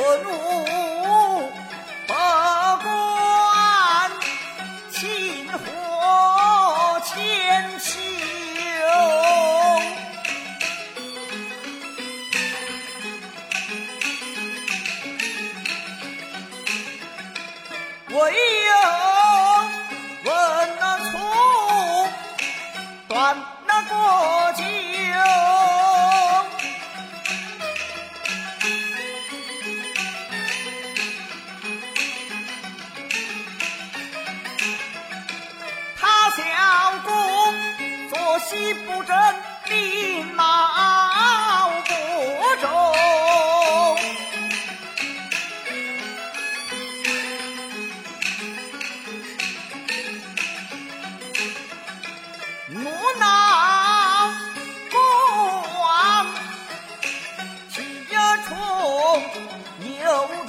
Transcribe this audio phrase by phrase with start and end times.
[0.00, 0.28] 我怒
[2.06, 2.12] 不
[2.84, 2.86] 关
[4.92, 4.96] 心
[5.50, 5.58] 火
[7.04, 7.10] 千
[7.80, 7.88] 秋。
[18.10, 18.16] 唯
[18.66, 18.70] 有
[20.24, 20.30] 问
[20.78, 21.12] 那粗，
[23.08, 23.36] 断
[23.66, 23.92] 那过
[24.52, 24.62] 酒。
[38.48, 39.14] 心不正，
[39.68, 41.90] 命闹不
[42.62, 42.66] 中。
[52.70, 53.22] 木那
[54.90, 54.98] 国
[55.82, 56.26] 王，
[57.68, 57.76] 既
[58.14, 58.16] 要
[58.48, 58.50] 从
[60.00, 60.47] 有。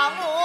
[0.00, 0.37] 我。